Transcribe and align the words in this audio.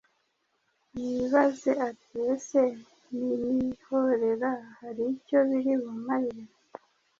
yibaze 1.01 1.71
ati 1.89 2.11
ese 2.33 2.61
ninihorera 3.17 4.49
hari 4.79 5.03
icyo 5.15 5.39
biri 5.49 5.73
bumarire 5.81 6.53